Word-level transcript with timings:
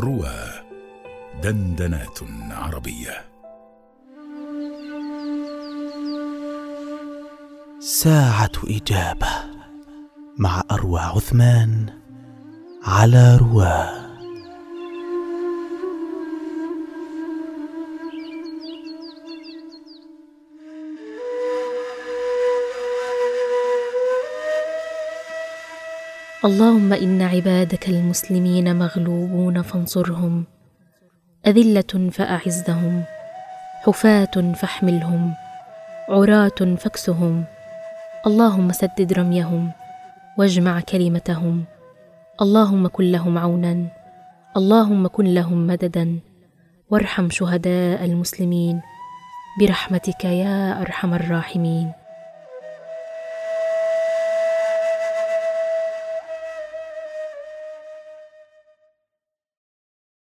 روى 0.00 0.34
دندنات 1.42 2.18
عربية. 2.50 3.24
ساعة 7.80 8.52
إجابة 8.64 9.28
مع 10.38 10.62
أروى 10.70 11.00
عثمان 11.00 11.86
على 12.84 13.36
رواه 13.36 14.01
اللهم 26.44 26.92
إن 26.92 27.22
عبادك 27.22 27.88
المسلمين 27.88 28.78
مغلوبون 28.78 29.62
فانصرهم. 29.62 30.46
أذلة 31.46 32.10
فأعزهم. 32.10 33.02
حفاة 33.86 34.52
فاحملهم. 34.54 35.34
عراة 36.08 36.76
فاكسهم. 36.78 37.44
اللهم 38.26 38.72
سدد 38.72 39.12
رميهم. 39.12 39.70
واجمع 40.38 40.80
كلمتهم. 40.80 41.64
اللهم 42.42 42.88
كن 42.88 43.04
لهم 43.04 43.38
عونا. 43.38 43.86
اللهم 44.56 45.06
كن 45.06 45.24
لهم 45.24 45.66
مددا. 45.66 46.18
وارحم 46.90 47.30
شهداء 47.30 48.04
المسلمين. 48.04 48.80
برحمتك 49.60 50.24
يا 50.24 50.80
أرحم 50.80 51.14
الراحمين. 51.14 52.01